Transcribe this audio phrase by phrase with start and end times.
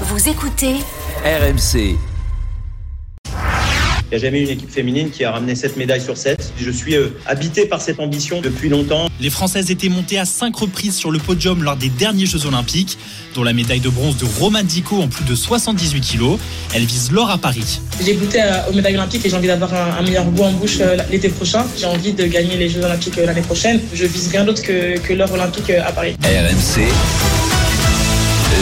[0.00, 0.74] Vous écoutez
[1.24, 1.96] RMC.
[4.06, 6.52] Il n'y a jamais une équipe féminine qui a ramené 7 médailles sur 7.
[6.58, 9.08] Je suis euh, habité par cette ambition depuis longtemps.
[9.20, 12.98] Les Françaises étaient montées à 5 reprises sur le podium lors des derniers Jeux Olympiques,
[13.34, 16.38] dont la médaille de bronze de Roman Dico en plus de 78 kilos.
[16.74, 17.80] Elle vise l'or à Paris.
[18.04, 20.52] J'ai goûté à- aux médailles olympiques et j'ai envie d'avoir un, un meilleur goût en
[20.52, 21.64] bouche euh, l'été prochain.
[21.76, 23.80] J'ai envie de gagner les Jeux olympiques euh, l'année prochaine.
[23.94, 26.14] Je vise rien d'autre que, que l'or olympique euh, à Paris.
[26.22, 26.82] RMC.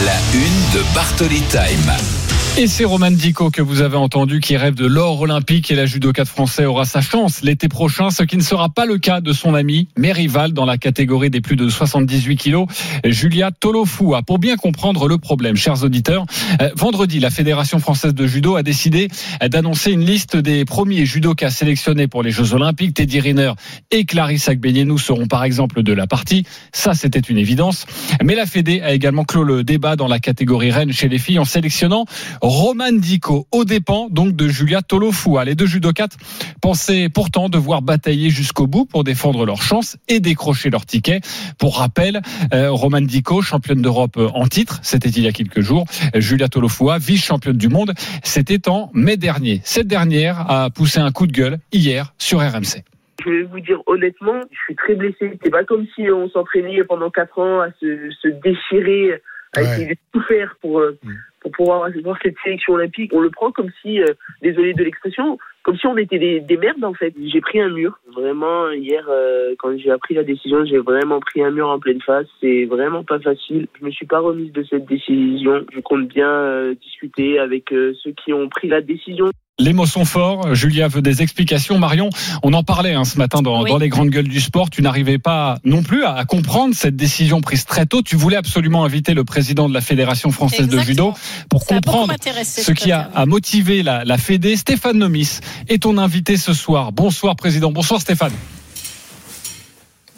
[0.05, 2.22] La une de Bartoli Time.
[2.55, 5.87] Et c'est Roman Dico que vous avez entendu qui rêve de l'or olympique et la
[5.87, 9.33] judoka français aura sa chance l'été prochain, ce qui ne sera pas le cas de
[9.33, 12.67] son ami, mais rival dans la catégorie des plus de 78 kilos,
[13.05, 14.21] Julia Tolofua.
[14.21, 16.27] Pour bien comprendre le problème, chers auditeurs,
[16.61, 19.07] euh, vendredi, la Fédération française de judo a décidé
[19.41, 22.93] euh, d'annoncer une liste des premiers judokas sélectionnés pour les Jeux olympiques.
[22.93, 23.53] Teddy Riner
[23.89, 26.45] et Clarisse Agbenienou seront par exemple de la partie.
[26.71, 27.87] Ça, c'était une évidence.
[28.23, 31.39] Mais la Fédé a également clos le débat dans la catégorie reine chez les filles
[31.39, 32.05] en sélectionnant
[32.43, 35.45] Roman Dico, aux dépens donc de Julia Tolofua.
[35.45, 36.17] Les deux judokates
[36.61, 41.21] pensaient pourtant devoir batailler jusqu'au bout pour défendre leur chance et décrocher leur ticket.
[41.57, 42.21] Pour rappel,
[42.53, 45.85] euh, Roman Dico, championne d'Europe en titre, c'était il y a quelques jours.
[46.15, 49.61] Julia Tolofua, vice-championne du monde, c'était en mai dernier.
[49.63, 52.83] Cette dernière a poussé un coup de gueule hier sur RMC.
[53.23, 55.39] Je vais vous dire honnêtement, je suis très blessé.
[55.41, 59.21] C'est pas comme si on s'entraînait pendant quatre ans à se déchirer,
[59.55, 59.85] à Ouais.
[59.87, 60.97] de tout faire pour, euh,
[61.41, 63.11] pour pouvoir avoir cette sélection olympique.
[63.13, 64.07] On le prend comme si, euh,
[64.41, 67.13] désolé de l'expression, comme si on était des, des merdes en fait.
[67.25, 67.99] J'ai pris un mur.
[68.15, 72.01] Vraiment, hier, euh, quand j'ai appris la décision, j'ai vraiment pris un mur en pleine
[72.01, 72.27] face.
[72.41, 73.67] C'est vraiment pas facile.
[73.79, 75.65] Je me suis pas remise de cette décision.
[75.71, 79.29] Je compte bien euh, discuter avec euh, ceux qui ont pris la décision.
[79.59, 80.55] Les mots sont forts.
[80.55, 81.77] Julia veut des explications.
[81.77, 82.09] Marion,
[82.41, 83.69] on en parlait hein, ce matin dans, Oui.
[83.69, 84.71] dans les grandes gueules du sport.
[84.71, 88.01] Tu n'arrivais pas non plus à, à comprendre cette décision prise très tôt.
[88.01, 91.13] Tu voulais absolument inviter le président de la Fédération française de judo
[91.49, 94.57] pour Ça comprendre ce qui a motivé la, la Fédé.
[94.57, 96.91] Stéphane Nomis est ton invité ce soir.
[96.91, 97.71] Bonsoir président.
[97.71, 98.33] Bonsoir Stéphane.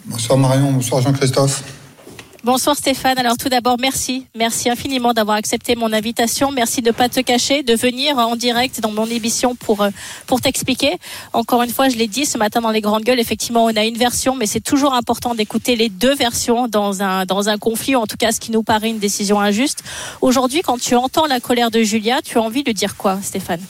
[0.06, 1.62] Bonsoir Marion, bonsoir Jean-Christophe.
[2.46, 3.18] Bonsoir Stéphane.
[3.18, 4.24] Alors tout d'abord, merci.
[4.36, 6.52] Merci infiniment d'avoir accepté mon invitation.
[6.52, 9.90] Merci de ne pas te cacher, de venir en direct dans mon émission pour, euh,
[10.28, 10.96] pour t'expliquer.
[11.32, 13.84] Encore une fois, je l'ai dit ce matin dans les grandes gueules, effectivement, on a
[13.84, 18.06] une version, mais c'est toujours important d'écouter les deux versions dans un, conflit, ou en
[18.06, 19.82] tout cas ce qui nous paraît une décision injuste.
[20.20, 23.62] Aujourd'hui, quand tu entends la colère de Julia, tu as envie de dire quoi, Stéphane?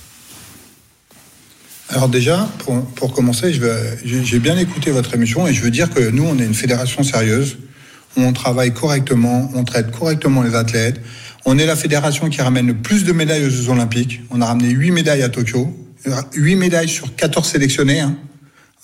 [1.89, 3.59] Alors déjà, pour, pour commencer,
[4.05, 7.03] j'ai bien écouté votre émission et je veux dire que nous, on est une fédération
[7.03, 7.57] sérieuse.
[8.17, 11.01] On travaille correctement, on traite correctement les athlètes.
[11.45, 14.21] On est la fédération qui ramène le plus de médailles aux Jeux Olympiques.
[14.31, 15.73] On a ramené 8 médailles à Tokyo,
[16.35, 18.01] 8 médailles sur 14 sélectionnés.
[18.01, 18.17] hein.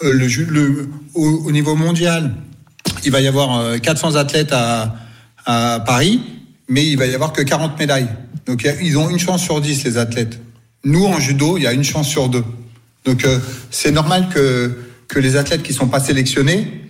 [0.05, 2.35] Euh, au, au niveau mondial,
[3.05, 4.97] il va y avoir euh, 400 athlètes à,
[5.85, 6.21] Paris,
[6.69, 8.09] mais il va y avoir que 40 médailles.
[8.47, 10.39] Donc ils ont une chance sur 10 les athlètes.
[10.85, 12.45] Nous en judo, il y a une chance sur deux.
[13.05, 13.41] Donc euh,
[13.73, 16.83] c'est normal que les athlètes qui sont pas sélectionnés,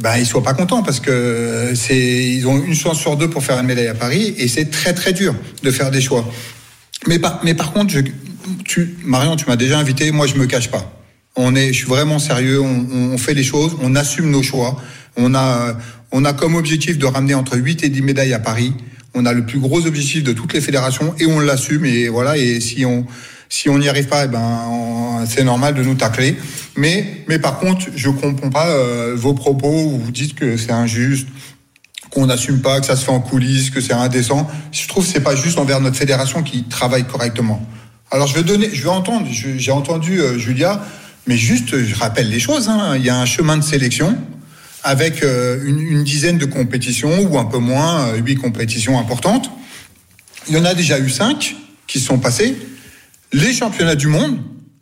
[0.00, 3.28] ben ils soient pas contents parce que euh, c'est ils ont une chance sur deux
[3.30, 6.28] pour faire une médaille à Paris et c'est très très dur de faire des choix.
[7.06, 8.00] Mais par mais par contre, je,
[8.64, 10.92] tu Marion, tu m'as déjà invité, moi je me cache pas.
[11.36, 12.60] On est, je suis vraiment sérieux.
[12.60, 14.80] On, on- fait les choses, on assume nos choix.
[15.16, 15.76] On a,
[16.12, 18.72] on a comme objectif de ramener entre 8 et 10 médailles à Paris.
[19.14, 21.84] On a le plus gros objectif de toutes les fédérations et on l'assume.
[21.84, 22.36] Et voilà.
[22.38, 23.06] Et si on,
[23.48, 26.36] si on n'y arrive pas, eh ben, c'est normal de nous tacler.
[26.76, 30.72] Mais, mais par contre, je comprends pas euh, vos propos où vous dites que c'est
[30.72, 31.28] injuste
[32.10, 34.48] qu'on n'assume pas, que ça se fait en coulisses, que c'est indécent.
[34.72, 37.64] Je trouve que c'est pas juste envers notre fédération qui travaille correctement.
[38.10, 40.84] Alors je vais donner, je vais entendre, j'ai entendu euh, Julia,
[41.26, 42.68] mais juste, je rappelle les choses.
[42.68, 42.94] hein.
[42.96, 44.16] Il y a un chemin de sélection
[44.84, 49.50] avec euh, une, une dizaine de compétitions ou un peu moins, huit compétitions importantes.
[50.48, 51.56] Il y en a déjà eu cinq
[51.88, 52.56] qui sont passées.
[53.32, 54.38] Les championnats du monde,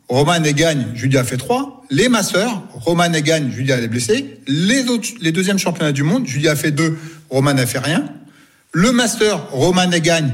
[0.07, 1.83] Roman et gagne, Julia fait trois.
[1.89, 4.39] Les masseurs, Roman et gagne, Julia est blessée.
[4.47, 6.97] Les autres, les deuxièmes championnats du monde, Julia fait deux,
[7.29, 8.05] Roman a fait rien.
[8.71, 10.31] Le master, Roman et gagne,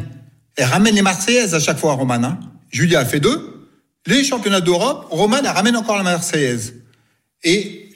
[0.58, 2.24] elle ramène les Marseillaises à chaque fois, Roman.
[2.24, 2.40] Hein.
[2.70, 3.68] Julia a fait deux.
[4.08, 6.74] Les championnats d'Europe, Roman elle ramène encore la Marseillaise.
[7.44, 7.90] Et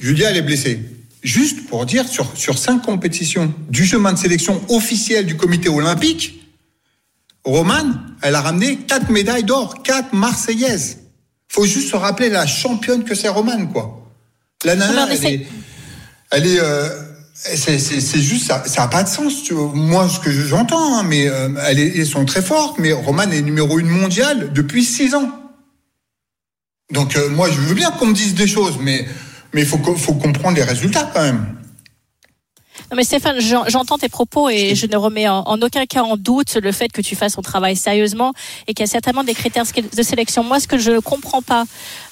[0.00, 0.80] Julia, elle est blessée.
[1.22, 6.37] Juste pour dire, sur, sur cinq compétitions du chemin de sélection officiel du comité olympique,
[7.48, 10.98] Romane, elle a ramené quatre médailles d'or, quatre Marseillaises.
[11.48, 14.06] Faut juste se rappeler la championne que c'est Romane, quoi.
[14.64, 15.46] La nana, mais elle est,
[16.30, 16.88] elle est, euh,
[17.32, 17.78] c'est,
[18.20, 19.42] juste, ça, ça a pas de sens.
[19.44, 19.72] Tu vois.
[19.72, 22.78] Moi, ce que j'entends, hein, mais euh, elles sont très fortes.
[22.78, 25.30] Mais Romane est numéro une mondiale depuis six ans.
[26.92, 29.06] Donc euh, moi, je veux bien qu'on me dise des choses, mais
[29.54, 31.57] mais faut comprendre les résultats quand même.
[32.90, 36.56] Non mais Stéphane, j'entends tes propos et je ne remets en, aucun cas en doute
[36.56, 38.32] le fait que tu fasses ton travail sérieusement
[38.66, 40.42] et qu'il y a certainement des critères de sélection.
[40.42, 41.64] Moi, ce que je ne comprends pas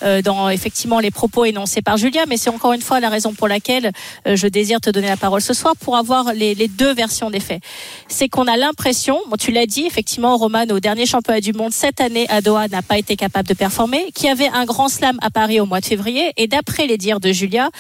[0.03, 3.33] euh, dans effectivement les propos énoncés par Julia, mais c'est encore une fois la raison
[3.33, 3.93] pour laquelle
[4.27, 7.31] euh, je désire te donner la parole ce soir pour avoir les, les deux versions
[7.31, 7.63] des faits.
[8.09, 11.73] C'est qu'on a l'impression, bon, tu l'as dit, effectivement, Roman au dernier championnat du monde
[11.73, 14.89] cette année à Doha n'a pas été capable de performer, qu'il y avait un grand
[14.89, 17.71] slam à Paris au mois de février et d'après les dires de Julia,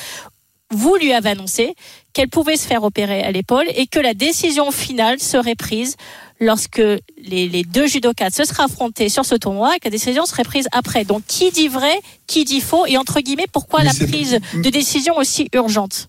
[0.71, 1.75] vous lui avez annoncé
[2.13, 5.97] qu'elle pouvait se faire opérer à l'épaule et que la décision finale serait prise
[6.41, 6.83] lorsque
[7.23, 10.67] les, deux judokas se seraient affrontés sur ce tournoi et que la décision serait prise
[10.73, 11.05] après.
[11.05, 15.17] Donc qui dit vrai, qui dit faux et entre guillemets pourquoi la prise de décision
[15.17, 16.09] aussi urgente?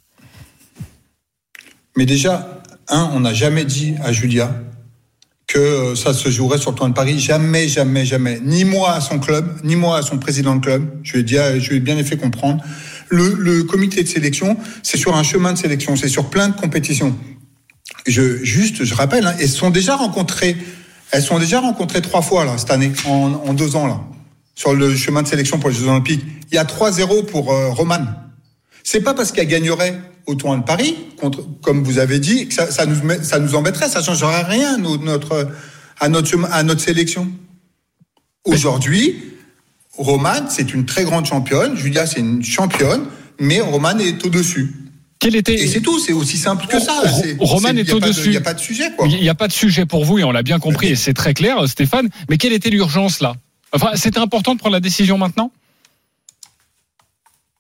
[1.96, 4.52] Mais déjà, un, on n'a jamais dit à Julia
[5.48, 7.20] que euh, ça se jouerait sur le tournoi de Paris.
[7.20, 8.40] Jamais, jamais, jamais.
[8.44, 11.00] Ni moi à son club, ni moi à son président de club.
[11.04, 12.62] Je lui ai, dit, je lui ai bien fait comprendre
[13.10, 17.16] le, comité de sélection, c'est sur un chemin de sélection, c'est sur plein de compétitions.
[18.06, 20.58] Je, juste, je rappelle, hein, elles sont déjà rencontrées,
[21.12, 24.02] elles sont déjà rencontrées trois fois là cette année, en, deux ans là,
[24.56, 26.24] sur le chemin de sélection pour les Jeux Olympiques.
[26.52, 28.16] Il y a 3-0 pour euh, Romane.
[28.84, 32.54] C'est pas parce qu'elle gagnerait au tournoi de Paris, contre, comme vous avez dit, que
[32.54, 35.50] ça, nous, ça nous embêterait, ça changerait rien notre,
[36.00, 37.32] à notre, à notre sélection.
[38.44, 39.37] Aujourd'hui,
[39.98, 41.76] Romane, c'est une très grande championne.
[41.76, 43.06] Julia, c'est une championne,
[43.40, 44.74] mais Romane est au-dessus.
[45.20, 45.56] Quel était...
[45.56, 47.02] Et c'est tout, c'est aussi simple que ça.
[47.40, 48.26] Romane est, au-dessus.
[48.26, 49.08] Il n'y a pas de sujet, quoi.
[49.08, 51.16] Il n'y a pas de sujet pour vous, et on l'a bien compris, et c'est
[51.16, 52.10] très clair, Stéphane.
[52.30, 53.36] Mais quelle était l'urgence, là?
[53.74, 55.52] Enfin, c'était important de prendre la décision maintenant?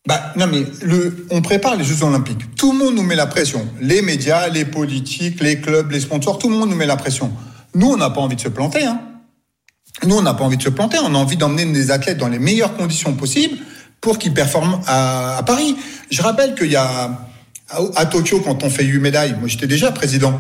[0.05, 2.55] Bah, non, mais le, on prépare les Jeux Olympiques.
[2.55, 3.67] Tout le monde nous met la pression.
[3.81, 7.33] Les médias, les politiques, les clubs, les sponsors, tout le monde nous met la pression.
[7.75, 8.85] Nous, on n'a pas envie de se planter.
[8.85, 9.01] Hein.
[10.05, 12.27] Nous, on n'a pas envie de se planter, on a envie d'emmener des athlètes dans
[12.27, 13.57] les meilleures conditions possibles
[13.99, 15.75] pour qu'ils performent à, Paris.
[16.11, 17.27] Je rappelle qu'il y a
[17.69, 20.39] à, Tokyo, quand on fait 8 médailles, moi j'étais déjà président,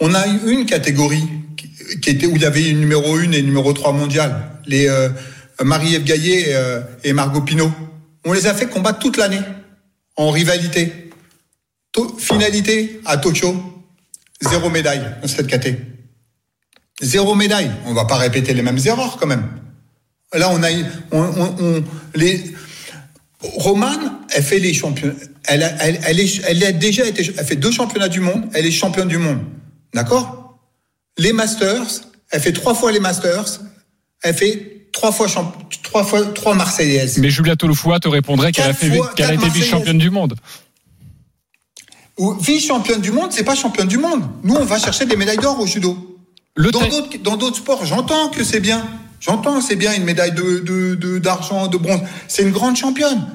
[0.00, 1.26] on a eu une catégorie
[2.00, 5.08] qui, était où il y avait une numéro 1 et numéro 3 mondiale, les euh,
[5.62, 7.72] Marie-Ève Gaillet euh, et Margot Pino.
[8.24, 9.40] On les a fait combattre toute l'année
[10.16, 11.10] en rivalité.
[12.18, 13.56] finalité à Tokyo,
[14.40, 15.82] zéro médaille dans cette catégorie.
[17.02, 17.70] Zéro médaille.
[17.84, 19.48] On va pas répéter les mêmes erreurs quand même.
[20.32, 20.68] Là, on a,
[21.10, 21.84] on,
[22.14, 22.54] les.
[23.40, 25.14] Romane, elle fait les champions.
[25.44, 25.98] Elle a, elle,
[26.46, 28.48] elle, a déjà été, elle fait deux championnats du monde.
[28.54, 29.40] Elle est championne du monde.
[29.92, 30.56] D'accord?
[31.18, 33.60] Les Masters, elle fait trois fois les Masters.
[34.22, 35.26] Elle fait trois fois
[35.82, 37.18] trois fois trois Marseillaises.
[37.18, 40.36] Mais Julia Tolofoua te répondrait qu'elle a, fait, qu'elle a été vice-championne du monde.
[42.40, 44.22] Vice-championne du monde, c'est pas championne du monde.
[44.44, 46.11] Nous, on va chercher des médailles d'or au judo
[46.56, 48.86] dans d'autres sports, j'entends que c'est bien.
[49.20, 52.00] J'entends, c'est bien une médaille de d'argent, de, bronze.
[52.28, 53.26] C'est une grande championne.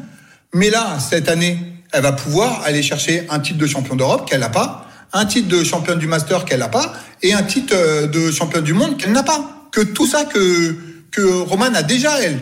[0.53, 1.57] Mais là, cette année,
[1.93, 5.47] elle va pouvoir aller chercher un titre de champion d'Europe qu'elle n'a pas, un titre
[5.47, 6.93] de championne du Master qu'elle n'a pas,
[7.23, 9.69] et un titre euh, de championne du monde qu'elle n'a pas.
[9.71, 10.75] Que tout ça que
[11.11, 12.39] que Roman a déjà elle.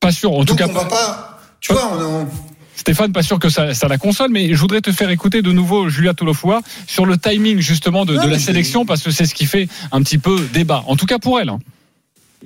[0.00, 0.32] Pas sûr.
[0.32, 1.40] En tout cas, on va pas.
[1.60, 2.28] Tu vois, on,
[2.76, 5.88] Stéphane, pas sûr que ça, la console, mais je voudrais te faire écouter de nouveau
[5.88, 9.66] Julia Tolofoua sur le timing justement de, la sélection, parce que c'est ce qui fait
[9.92, 11.48] un petit peu débat, en tout cas pour elle.
[11.48, 11.58] Hein.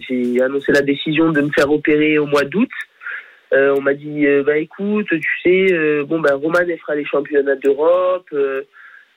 [0.09, 2.71] J'ai annoncé la décision de me faire opérer au mois d'août.
[3.53, 6.95] Euh, on m'a dit, euh, bah écoute, tu sais, euh, bon bah Roman elle fera
[6.95, 8.33] les championnats d'Europe.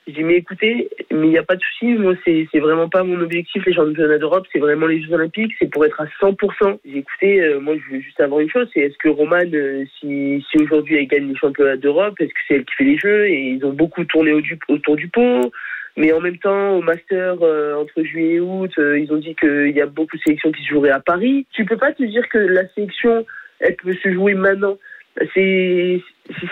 [0.06, 2.90] J'ai dit, mais écoutez, mais il n'y a pas de souci, moi, c'est, c'est vraiment
[2.90, 6.06] pas mon objectif, les championnats d'Europe, c'est vraiment les Jeux Olympiques, c'est pour être à
[6.22, 6.80] 100%.
[6.84, 9.86] J'ai écouté, euh, moi, je veux juste avoir une chose, c'est est-ce que Roman, euh,
[10.00, 12.98] si, si aujourd'hui elle gagne les championnats d'Europe, est-ce que c'est elle qui fait les
[12.98, 14.34] Jeux Et ils ont beaucoup tourné
[14.68, 15.52] autour du pot?
[15.96, 19.72] Mais en même temps, au Master, euh, entre juillet et août, ils ont dit qu'il
[19.72, 21.46] y a beaucoup de sélections qui se joueraient à Paris.
[21.54, 23.26] Tu peux pas te dire que la sélection,
[23.60, 24.78] elle peut se jouer maintenant.
[25.34, 26.02] C'est,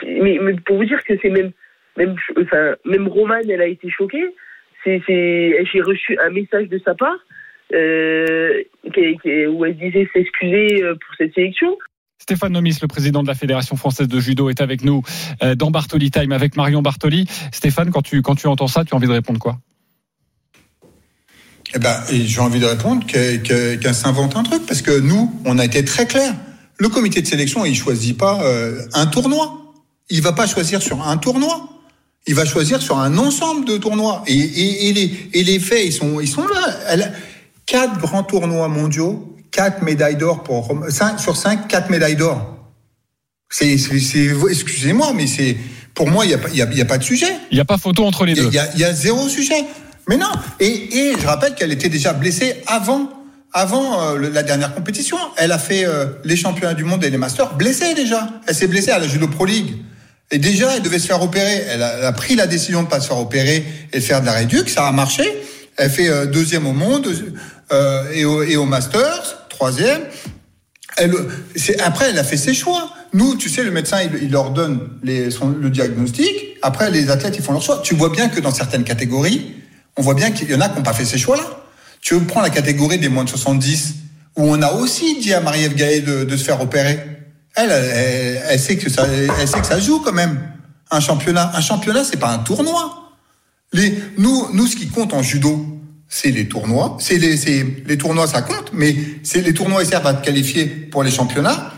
[0.06, 1.52] mais, mais pour vous dire que c'est même
[1.98, 4.36] même, enfin, même Romane, elle a été choquée.
[4.84, 7.20] C'est, j'ai reçu un message de sa part
[7.74, 11.78] euh, où elle disait s'excuser euh, pour cette sélection.
[12.18, 15.04] Stéphane Nomis, le président de la Fédération française de judo, est avec nous
[15.44, 17.28] euh, dans Bartoli Time avec Marion Bartoli.
[17.52, 19.58] Stéphane, quand tu, quand tu entends ça, tu as envie de répondre quoi?
[21.74, 25.64] Eh ben, j'ai envie de répondre qu'elle s'invente un truc, parce que nous, on a
[25.64, 26.34] été très clair.
[26.78, 28.42] Le comité de sélection, il choisit pas
[28.94, 29.74] un tournoi.
[30.10, 31.70] Il va pas choisir sur un tournoi.
[32.28, 34.24] Il va choisir sur un ensemble de tournois.
[34.28, 36.78] Et, et, et, les, et les, faits, ils sont, ils sont là.
[36.90, 37.14] Elle,
[37.66, 42.58] quatre grands tournois mondiaux, quatre médailles d'or pour cinq, sur cinq, quatre médailles d'or.
[43.50, 45.58] C'est, excusez-moi, mais c'est
[45.94, 47.34] pour moi, il n'y a, y a, y a, pas de sujet.
[47.52, 48.50] Il n'y a pas photo entre les deux.
[48.52, 49.66] Il y, y, a zéro sujet.
[50.08, 50.32] Mais non.
[50.60, 53.10] Et, et je rappelle qu'elle était déjà blessée avant,
[53.54, 55.18] avant euh, la dernière compétition.
[55.38, 58.30] Elle a fait euh, les championnats du monde et les masters blessée déjà.
[58.48, 59.76] Elle s'est blessée à la Judo Pro League.
[60.32, 61.66] Et déjà, elle devait se faire opérer.
[61.70, 64.22] Elle a, elle a pris la décision de pas se faire opérer et de faire
[64.22, 64.70] de la réduc.
[64.70, 65.24] Ça a marché.
[65.78, 67.08] Elle fait euh, deuxième au monde
[67.72, 70.02] euh, et, au, et au Masters, troisième.
[70.98, 71.14] Elle,
[71.84, 72.94] après, elle a fait ses choix.
[73.14, 76.58] Nous, tu sais, le médecin, il, il leur donne les, son, le diagnostic.
[76.62, 77.82] Après, les athlètes, ils font leur choix.
[77.84, 79.56] Tu vois bien que dans certaines catégories,
[79.98, 81.44] on voit bien qu'il y en a qui n'ont pas fait ces choix-là.
[82.02, 83.96] Tu prends la catégorie des moins de 70,
[84.38, 87.00] où on a aussi dit à Marie-Ève Gaët de, de se faire opérer.
[87.56, 90.40] Elle, elle, elle, sait que ça, elle sait que ça joue quand même.
[90.90, 93.12] Un championnat, un championnat, c'est pas un tournoi.
[93.74, 95.66] Les, nous, nous, ce qui compte en judo,
[96.08, 96.98] c'est les tournois.
[97.00, 97.38] C'est les,
[97.86, 101.12] les tournois, ça compte, mais c'est les tournois, ils servent à te qualifier pour les
[101.12, 101.72] championnats.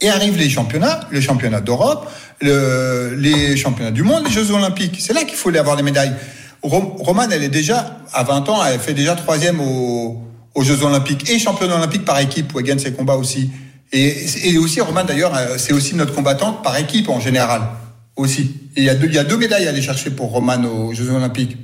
[0.00, 4.98] Et arrivent les championnats, les championnats d'Europe, le, les championnats du monde, les Jeux Olympiques.
[5.00, 6.14] C'est là qu'il faut aller avoir les médailles.
[6.62, 10.22] Rom, Romane, elle est déjà, à 20 ans, elle fait déjà troisième aux,
[10.54, 13.50] aux Jeux Olympiques et championne olympique par équipe où elle gagne ses combats aussi.
[13.96, 17.62] Et, aussi, Romane, d'ailleurs, c'est aussi notre combattante par équipe en général.
[18.16, 18.50] Aussi.
[18.76, 21.56] Il y a deux, médailles à aller chercher pour Romane aux Jeux Olympiques.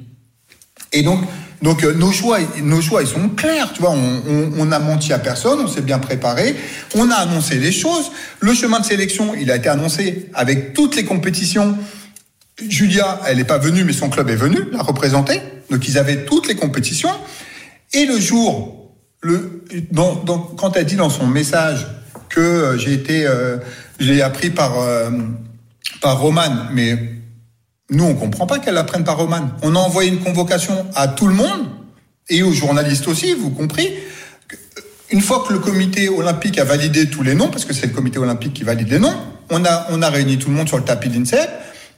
[0.92, 1.24] Et donc,
[1.64, 3.72] euh, nos choix, nos choix, ils sont clairs.
[3.72, 6.54] Tu vois, on, on, on a menti à personne, on s'est bien préparé,
[6.94, 8.12] on a annoncé les choses.
[8.38, 11.76] Le chemin de sélection, il a été annoncé avec toutes les compétitions.
[12.68, 15.40] Julia, elle n'est pas venue, mais son club est venu la représenter.
[15.68, 17.10] Donc ils avaient toutes les compétitions.
[17.92, 21.86] Et le jour, le, dans, dans, quand elle dit dans son message
[22.30, 23.58] que euh, j'ai été, euh,
[23.98, 25.10] j'ai appris par euh,
[26.00, 26.96] par Romane, mais
[27.90, 29.50] nous, on comprend pas qu'elle l'apprenne par Romane.
[29.62, 31.68] On a envoyé une convocation à tout le monde
[32.28, 33.92] et aux journalistes aussi, vous compris.
[35.10, 37.92] Une fois que le comité olympique a validé tous les noms, parce que c'est le
[37.92, 39.16] comité olympique qui valide les noms,
[39.50, 41.50] on a, on a réuni tout le monde sur le tapis d'INSEP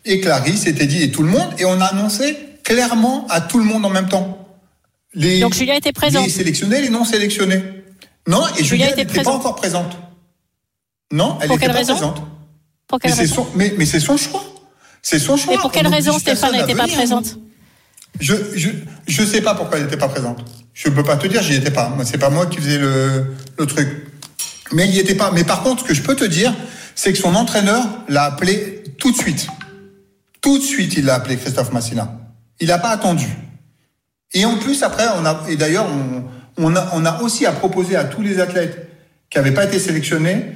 [0.07, 3.59] et Clarisse était dit et tout le monde et on a annoncé clairement à tout
[3.59, 4.39] le monde en même temps.
[5.13, 6.25] Les, Donc Julia était présente.
[6.25, 7.63] Les sélectionnés, les non sélectionnés.
[8.27, 9.93] Non, et Julia n'était pas encore présente.
[11.13, 12.23] Non, elle n'était pas raison présente.
[12.89, 14.43] Pour quelle mais c'est son, mais, mais c'est son choix.
[15.03, 15.55] C'est son choix.
[15.55, 16.97] Et pour quelle On raison Stéphane n'était pas venir.
[16.97, 17.39] présente
[18.19, 18.71] Je je
[19.07, 20.43] je sais pas pourquoi elle n'était pas présente.
[20.73, 21.91] Je peux pas te dire, j'y étais pas.
[21.91, 23.27] Moi, c'est pas moi qui faisais le
[23.59, 23.89] le truc.
[24.73, 25.31] Mais il y était pas.
[25.33, 26.55] Mais par contre, ce que je peux te dire,
[26.95, 29.49] c'est que son entraîneur l'a appelé tout de suite.
[30.41, 32.19] Tout de suite, il l'a appelé Christophe Massina.
[32.59, 33.27] Il n'a pas attendu.
[34.33, 36.25] Et en plus, après, on a et d'ailleurs, on
[36.57, 38.89] on a on a aussi à proposer à tous les athlètes
[39.29, 40.53] qui n'avaient pas été sélectionnés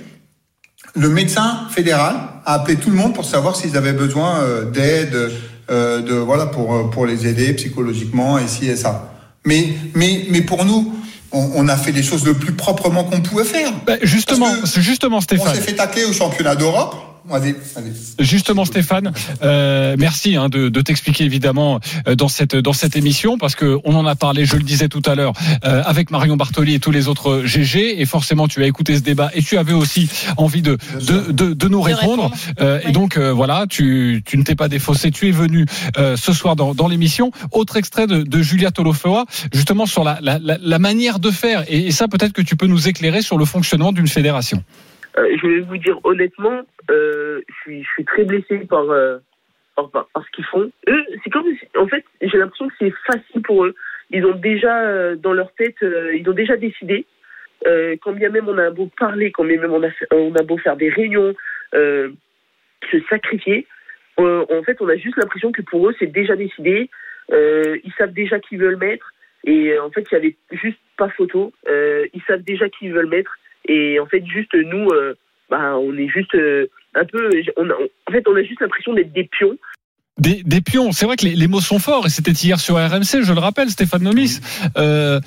[0.96, 5.30] le médecin fédéral a appelé tout le monde pour savoir s'ils avaient besoin euh, d'aide,
[5.70, 9.12] euh, de voilà pour euh, pour les aider psychologiquement et ci et ça.
[9.44, 10.92] Mais mais mais pour nous,
[11.32, 13.70] on, on a fait les choses le plus proprement qu'on pouvait faire.
[13.86, 15.54] Bah, justement, justement On Stéphane.
[15.54, 16.96] s'est fait tacler au championnat d'Europe.
[17.30, 17.92] Allez, allez.
[18.20, 23.36] Justement, Stéphane, euh, merci hein, de, de t'expliquer évidemment euh, dans cette dans cette émission
[23.38, 25.32] parce que on en a parlé, je le disais tout à l'heure,
[25.64, 29.00] euh, avec Marion Bartoli et tous les autres GG, et forcément tu as écouté ce
[29.02, 32.30] débat et tu avais aussi envie de de, de, de nous répondre.
[32.60, 32.90] Euh, Oui.
[32.90, 35.66] Et donc euh, voilà, tu tu ne t'es pas défaussé, tu es venu
[35.98, 37.30] euh, ce soir dans, dans l'émission.
[37.52, 41.64] Autre extrait de, de Julia Tolofoa, justement sur la, la, la, la manière de faire,
[41.68, 44.62] et, et ça peut-être que tu peux nous éclairer sur le fonctionnement d'une fédération.
[45.18, 49.18] Euh, je vais vous dire honnêtement, euh, je suis, je suis très blessé par, euh,
[49.74, 50.70] par, par, ce qu'ils font.
[50.88, 51.46] Eux, c'est comme,
[51.76, 53.74] en fait, j'ai l'impression que c'est facile pour eux.
[54.10, 57.06] Ils ont déjà euh, dans leur tête, euh, ils ont déjà décidé.
[58.02, 60.88] Quand bien même on a beau parler, quand bien même on a, beau faire des
[60.88, 61.34] réunions,
[61.72, 63.66] se sacrifier,
[64.18, 66.88] en fait, on a juste l'impression que pour eux, c'est déjà décidé.
[67.32, 69.12] Ils savent déjà qui veulent mettre.
[69.42, 71.52] Et en fait, il y avait juste pas photo.
[71.66, 73.36] Ils savent déjà qui ils veulent mettre.
[73.68, 75.14] Et en fait, juste nous, euh,
[75.50, 77.30] bah, on est juste euh, un peu.
[77.56, 79.56] On a, en fait, on a juste l'impression d'être des pions.
[80.18, 82.76] Des, des pions, c'est vrai que les, les mots sont forts et c'était hier sur
[82.76, 84.40] RMC, je le rappelle, Stéphane Nomis.
[84.78, 85.20] Euh,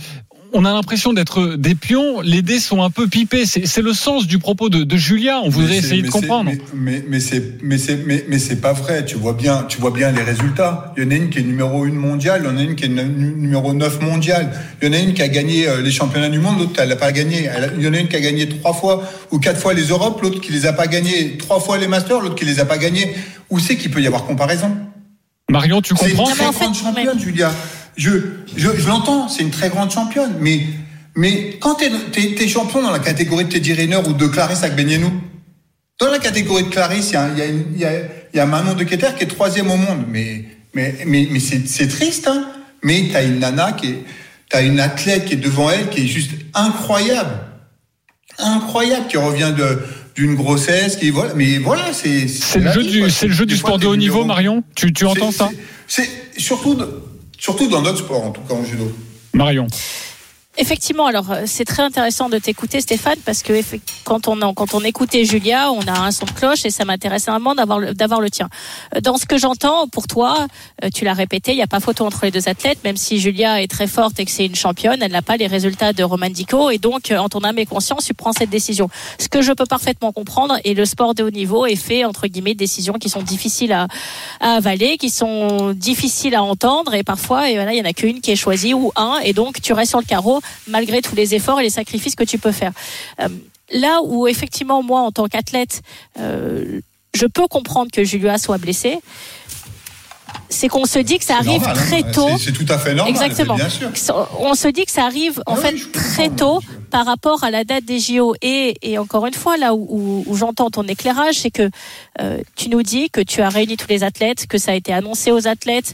[0.53, 3.45] on a l'impression d'être des pions, les dés sont un peu pipés.
[3.45, 5.39] C'est le sens du propos de, de Julia.
[5.43, 6.51] On voudrait essayer de comprendre.
[6.51, 9.05] Mais, mais, mais c'est mais c'est mais, mais c'est pas vrai.
[9.05, 10.93] Tu vois bien tu vois bien les résultats.
[10.97, 12.75] Il y en a une qui est numéro 1 mondiale, il y en a une
[12.75, 13.03] qui est nu-
[13.37, 14.51] numéro 9 mondiale.
[14.81, 16.91] Il y en a une qui a gagné euh, les championnats du monde, l'autre elle
[16.91, 17.49] a pas gagné.
[17.77, 20.21] Il y en a une qui a gagné trois fois ou quatre fois les Europes,
[20.21, 22.77] l'autre qui les a pas gagnés trois fois les Masters, l'autre qui les a pas
[22.77, 23.13] gagnés.
[23.49, 24.75] Où c'est qu'il peut y avoir comparaison?
[25.51, 26.31] Marion, tu C'est une comprends?
[26.35, 27.51] très grande championne, Julia.
[27.99, 28.11] Je,
[28.55, 30.35] je, je l'entends, c'est une très grande championne.
[30.39, 30.61] Mais,
[31.15, 35.11] mais quand t'es es, champion dans la catégorie de Teddy Riner ou de Clarisse Agbenienou,
[35.99, 37.97] dans la catégorie de Clarisse, il y a, y,
[38.33, 40.05] y, y Manon de Keter qui est troisième au monde.
[40.07, 42.47] Mais, mais, mais, mais c'est triste, hein.
[42.81, 44.03] Mais t'as une nana qui est,
[44.49, 47.37] t'as une athlète qui est devant elle qui est juste incroyable.
[48.37, 49.79] Incroyable, qui revient de,
[50.15, 51.33] d'une grossesse, qui voilà.
[51.33, 53.09] Mais voilà, c'est, C'est le jeu du, quoi.
[53.09, 54.63] c'est le jeu Des du fois, sport de haut niveau, Marion?
[54.75, 55.49] Tu, tu entends ça,
[55.87, 56.77] c'est- surtout,
[57.39, 58.91] surtout dans notre sport, en tout cas en judo.
[59.33, 59.67] Marion
[60.61, 63.53] Effectivement, alors euh, c'est très intéressant de t'écouter Stéphane parce que
[64.03, 67.27] quand on quand on écoutait Julia, on a un son de cloche et ça m'intéresse
[67.27, 68.49] vraiment d'avoir le, d'avoir le tien.
[68.93, 70.47] Euh, dans ce que j'entends pour toi,
[70.83, 73.21] euh, tu l'as répété, il n'y a pas photo entre les deux athlètes, même si
[73.21, 76.03] Julia est très forte et que c'est une championne, elle n'a pas les résultats de
[76.03, 78.89] Roman Dico et donc en ton âme et conscience, tu prends cette décision.
[79.17, 82.27] Ce que je peux parfaitement comprendre et le sport de haut niveau est fait entre
[82.27, 83.87] guillemets de décisions qui sont difficiles à,
[84.41, 87.93] à avaler, qui sont difficiles à entendre et parfois et voilà, il y en a
[87.93, 91.15] qu'une qui est choisie ou un et donc tu restes sur le carreau malgré tous
[91.15, 92.71] les efforts et les sacrifices que tu peux faire.
[93.19, 93.27] Euh,
[93.71, 95.81] là où effectivement moi en tant qu'athlète,
[96.19, 96.79] euh,
[97.13, 98.99] je peux comprendre que Julia soit blessée
[100.51, 102.11] c'est qu'on se dit que ça arrive normal, très hein.
[102.11, 102.29] tôt.
[102.39, 103.13] C'est tout à fait normal.
[103.13, 103.55] Exactement.
[103.55, 103.91] Bien sûr.
[104.39, 107.63] On se dit que ça arrive en Ah fait très tôt par rapport à la
[107.63, 108.33] date des JO.
[108.41, 111.69] Et, et encore une fois, là où, où- où j'entends ton éclairage, c'est que
[112.19, 114.91] euh, tu nous dis que tu as réuni tous les athlètes, que ça a été
[114.91, 115.93] annoncé aux athlètes,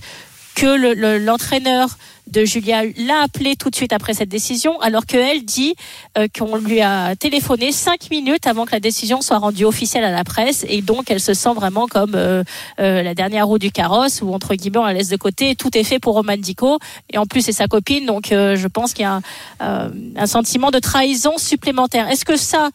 [0.55, 1.97] que le- le- l'entraîneur
[2.27, 5.75] de Julia l'a appelé tout de suite après cette décision, alors qu'elle dit
[6.17, 10.09] euh, qu'on lui a téléphoné cinq minutes avant que la décision soit rendue officielle à
[10.11, 12.43] la presse, et donc elle se sent vraiment comme euh,
[12.79, 15.77] euh, la dernière roue du carrosse, ou entre guillemets on la laisse de côté, tout
[15.77, 16.79] est fait pour Roman Dico,
[17.13, 19.21] et en plus c'est sa copine, donc euh, je pense qu'il y a un,
[19.61, 22.09] euh, un sentiment de trahison supplémentaire.
[22.09, 22.69] Est-ce que ça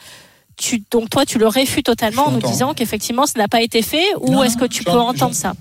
[0.56, 3.80] tu, donc toi, tu le réfutes totalement en nous disant qu'effectivement, ça n'a pas été
[3.80, 5.54] fait, ou est-ce que tu peux entendre ça?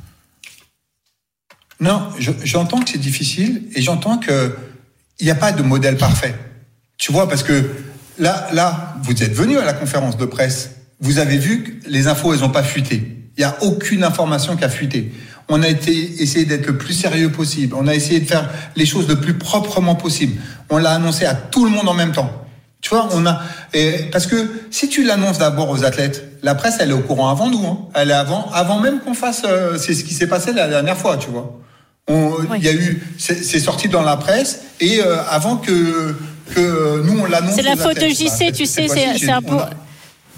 [1.79, 4.55] Non, je- j'entends que c'est difficile et j'entends que
[5.19, 6.35] il n'y a pas de modèle parfait.
[6.97, 7.69] Tu vois, parce que
[8.17, 10.71] là, là, vous êtes venu à la conférence de presse.
[11.01, 13.15] Vous avez vu que les infos, elles n'ont pas fuité.
[13.37, 15.11] Il n'y a aucune information qui a fuité.
[15.47, 17.75] On a été essayé d'être le plus sérieux possible.
[17.77, 20.39] On a essayé de faire les choses le plus proprement possible.
[20.69, 22.31] On l'a annoncé à tout le monde en même temps.
[22.81, 23.41] Tu vois, on a
[24.11, 27.49] parce que si tu l'annonces d'abord aux athlètes, la presse elle est au courant avant
[27.49, 27.65] nous.
[27.65, 27.87] Hein.
[27.95, 29.41] Elle est avant, avant même qu'on fasse.
[29.45, 31.59] euh, c'est ce qui s'est passé la dernière fois, tu vois.
[32.09, 36.15] On- Il y a eu, c'est sorti dans la presse et euh, avant que
[36.55, 37.55] que nous on l'annonce.
[37.55, 38.07] C'est la faute de.
[38.09, 39.57] JC, tu sais, c'est un peu.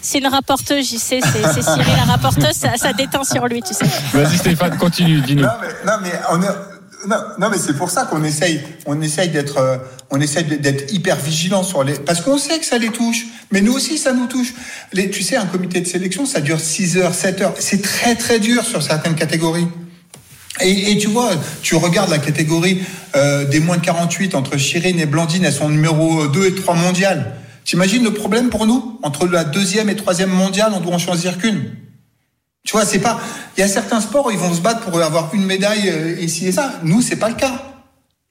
[0.01, 3.73] C'est une rapporteuse, JC, c'est c'est Cyril, la rapporteuse, ça, ça déteint sur lui, tu
[3.73, 3.85] sais.
[4.13, 5.43] Vas-y Stéphane, continue, dis-nous.
[5.43, 8.99] Non mais, non, mais on est- non, non, mais c'est pour ça qu'on essaye, on
[9.01, 9.77] essaye d'être, euh,
[10.09, 13.61] on essaye d'être hyper vigilant sur les, parce qu'on sait que ça les touche, mais
[13.61, 14.53] nous aussi ça nous touche.
[14.91, 18.15] Les, tu sais, un comité de sélection, ça dure 6 heures, 7 heures, c'est très
[18.15, 19.67] très dur sur certaines catégories.
[20.59, 22.81] Et, et tu vois, tu regardes la catégorie
[23.15, 26.75] euh, des moins de 48 entre Chirine et Blandine, elles sont numéro 2 et 3
[26.75, 27.35] mondiales.
[27.63, 31.37] T'imagines le problème pour nous Entre la deuxième et troisième mondiale, on doit en choisir
[31.37, 31.71] qu'une.
[32.63, 33.19] Tu vois, c'est pas.
[33.57, 36.47] Il y a certains sports ils vont se battre pour avoir une médaille euh, ici
[36.47, 36.73] et ça.
[36.83, 37.70] Nous, c'est pas le cas.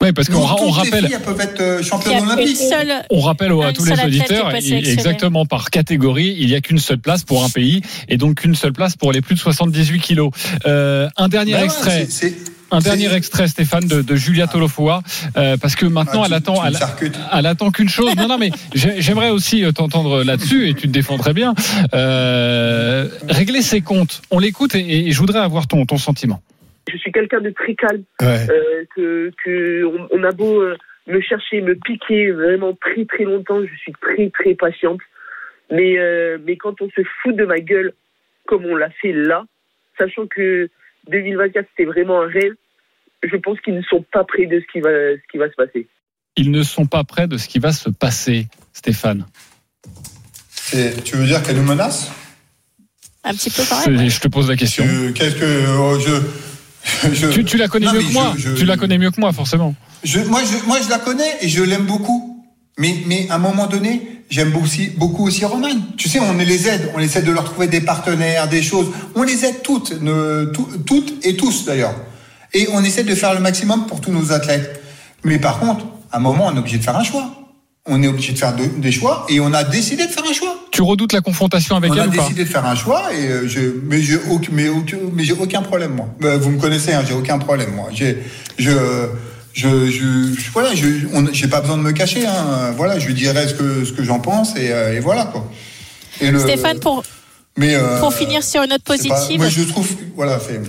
[0.02, 1.04] Oui, parce qu'on on les rappelle.
[1.06, 2.56] filles, elles peuvent être euh, championnes olympiques.
[2.56, 2.92] seule.
[3.10, 7.22] On rappelle à tous les auditeurs, exactement par catégorie, il n'y a qu'une seule place
[7.24, 10.30] pour un pays et donc qu'une seule place pour les plus de 78 kilos.
[10.66, 12.08] Euh, un dernier Ben ouais, extrait,
[12.70, 15.02] un dernier extrait, Stéphane, de, de Julia Tolofoa,
[15.36, 18.14] euh, parce que maintenant Ah, elle attend, elle, attend qu'une chose.
[18.16, 21.54] Non, non, mais j'ai- j'aimerais aussi euh, t'entendre là-dessus et tu te défends très bien.
[21.92, 24.22] Euh, régler ses comptes.
[24.30, 26.40] On l'écoute et, et je voudrais avoir ton, ton sentiment.
[26.88, 28.02] Je suis quelqu'un de très calme.
[28.20, 28.46] Ouais.
[28.50, 33.24] euh, que, que on, on a beau euh, me chercher, me piquer vraiment très très
[33.24, 35.00] longtemps, je suis très très patiente.
[35.70, 37.92] Mais euh, mais quand on se fout de ma gueule
[38.46, 39.44] comme on l'a fait là,
[39.98, 40.68] sachant que
[41.08, 42.54] 2024 c'était vraiment un rêve,
[43.22, 45.54] je pense qu'ils ne sont pas prêts de ce qui va ce qui va se
[45.54, 45.86] passer.
[46.36, 49.26] Ils ne sont pas prêts de ce qui va se passer, Stéphane.
[51.04, 52.10] Tu veux dire qu'elle nous menace?
[53.24, 54.08] Un petit peu pareil.
[54.08, 54.84] Je, je te pose la question.
[54.84, 56.12] Tu- Qu'est-ce que oh, je,
[57.12, 58.34] je, Tu, tu la connais Non, mieux que moi.
[58.36, 59.74] je- je- Tu la connais mieux que moi, forcément.
[60.28, 62.44] moi, je, moi, je la connais et je l'aime beaucoup.
[62.78, 65.68] Mais, mais à un moment donné, j'aime aussi, beaucoup aussi Roman.
[65.98, 68.86] Tu sais, on les aide, on essaie de leur trouver des partenaires, des choses.
[69.14, 71.94] On les aide toutes, ne- tout- toutes et tous d'ailleurs.
[72.54, 74.80] Et on essaie de faire le maximum pour tous nos athlètes.
[75.24, 77.30] Mais par contre, à un moment, on est obligé de faire un choix.
[77.86, 80.32] On est obligé de faire de- des choix et on a décidé de faire un
[80.34, 80.54] choix.
[80.70, 83.12] Tu redoutes la confrontation avec on elle a ou pas décidé de faire un choix
[83.12, 86.08] et euh, je, mais j'ai aucun, mais aucun, mais j'ai aucun problème moi.
[86.22, 87.88] Euh, Vous me connaissez, hein, j'ai aucun problème moi.
[87.92, 88.18] J'ai,
[88.58, 88.70] je,
[89.54, 92.26] je, je, je- voilà, je, on- j'ai pas besoin de me cacher.
[92.26, 92.72] Hein.
[92.76, 95.50] Voilà, je lui dirai ce que ce que j'en pense et, euh, et voilà quoi.
[96.20, 97.02] Et le- Stéphane, pour,
[97.56, 100.60] mais euh, pour finir sur une note pas- positive, moi je trouve, voilà, c'est.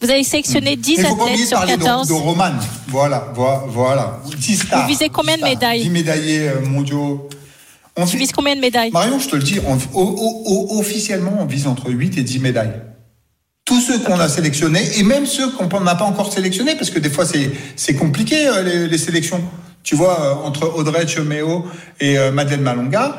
[0.00, 2.08] Vous avez sélectionné 10 Il faut pas athlètes de sur parler de, 14.
[2.08, 2.52] de Roman.
[2.88, 4.20] Voilà, voilà, voilà.
[4.38, 4.82] 10 stars.
[4.82, 7.28] Vous visez combien de 10 stars, médailles 10 médaillés euh, mondiaux.
[7.96, 10.42] On Tu vises combien de médailles Marion, je te le dis, on- o- o-
[10.74, 12.72] o- officiellement, on vise entre 8 et 10 médailles.
[13.64, 16.98] Tous ceux qu'on a sélectionnés, et même ceux qu'on n'a pas encore sélectionnés, parce que
[16.98, 19.40] des fois, c'est compliqué, euh, les, les sélections.
[19.84, 21.64] Tu vois, euh, entre Audrey Chemeo
[22.00, 23.18] et Madeleine Malonga.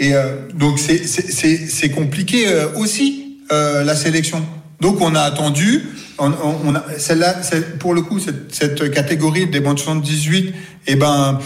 [0.00, 4.44] Et euh, donc, c'est- compliqué aussi, euh, la sélection.
[4.80, 5.84] Donc, on a attendu.
[6.18, 7.34] On, on- a, celle-là,
[7.78, 10.54] pour le coup, cette, cette catégorie des de 78,
[10.86, 11.38] eh ben,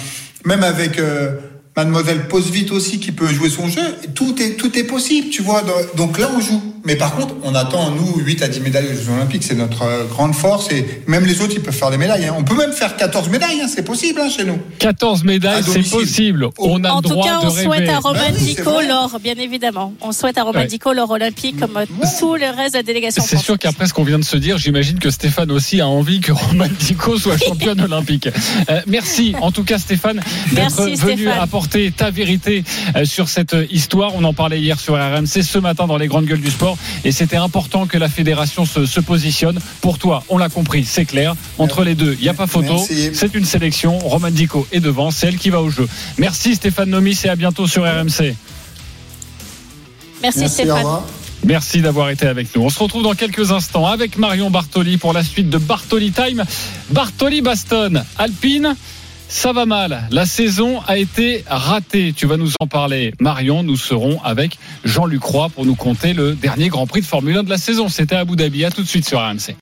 [0.45, 1.37] même avec euh,
[1.77, 3.81] Mademoiselle Posvite aussi qui peut jouer son jeu.
[4.15, 5.63] Tout est, tout est possible, tu vois.
[5.97, 6.61] Donc là, on joue.
[6.85, 9.45] Mais par contre, on attend, nous, 8 à 10 médailles aux Jeux Olympiques.
[9.45, 10.69] C'est notre euh, grande force.
[10.73, 12.27] Et même les autres, ils peuvent faire des médailles.
[12.27, 12.35] hein.
[12.37, 13.61] On peut même faire 14 médailles.
[13.63, 13.69] hein.
[13.73, 14.59] C'est possible hein, chez nous.
[14.81, 16.49] 14 médailles, c'est possible.
[16.59, 17.65] On a En le tout droit cas, de on rêver.
[17.67, 19.95] souhaite à Romain Ouais, c'est Dico l'or, bien évidemment.
[20.01, 20.67] On souhaite à Romain Ouais.
[20.67, 21.87] Dico l'or olympique comme euh,
[22.19, 24.59] tout le reste de la délégation C'est sûr qu'après ce qu'on vient de se dire,
[24.59, 28.29] j'imagine que Stéphane aussi a envie que Roman Dico soit championne olympique.
[28.69, 31.39] Euh, merci en tout cas Stéphane d'être Merci, venu Stéphane.
[31.41, 32.65] apporter ta vérité
[32.97, 34.15] euh, sur cette histoire.
[34.15, 36.77] On en parlait hier sur RMC, ce matin dans les grandes gueules du sport.
[37.05, 39.59] Et c'était important que la fédération se, se positionne.
[39.81, 41.35] Pour toi, on l'a compris, c'est clair.
[41.59, 42.75] Entre les deux, il n'y a pas photo.
[42.75, 43.11] Merci.
[43.15, 43.99] C'est une sélection.
[43.99, 45.89] Roman Dico est devant, c'est elle qui va au jeu.
[46.19, 48.35] Merci Stéphane Nomis et à bientôt sur RMC.
[50.23, 50.87] Merci, Stéphane.
[51.45, 52.63] Merci d'avoir été avec nous.
[52.63, 56.45] On se retrouve dans quelques instants avec Marion Bartoli pour la suite de Bartoli Time.
[56.91, 58.77] Bartoli Baston, Alpine.
[59.35, 60.07] Ça va mal.
[60.11, 62.13] La saison a été ratée.
[62.15, 63.15] Tu vas nous en parler.
[63.19, 65.23] Marion, nous serons avec Jean-Luc
[65.55, 67.89] pour nous conter le dernier Grand Prix de Formule 1 de la saison.
[67.89, 68.63] C'était à Abu Dhabi.
[68.67, 69.51] À tout de suite sur RMC.